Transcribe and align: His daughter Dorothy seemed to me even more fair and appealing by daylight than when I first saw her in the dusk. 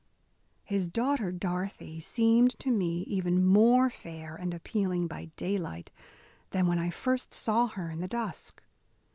His 0.63 0.87
daughter 0.87 1.31
Dorothy 1.31 1.99
seemed 1.99 2.57
to 2.57 2.71
me 2.71 3.01
even 3.03 3.45
more 3.45 3.91
fair 3.91 4.35
and 4.35 4.51
appealing 4.51 5.05
by 5.05 5.25
daylight 5.35 5.91
than 6.49 6.65
when 6.65 6.79
I 6.79 6.89
first 6.89 7.35
saw 7.35 7.67
her 7.67 7.91
in 7.91 7.99
the 8.01 8.07
dusk. 8.07 8.63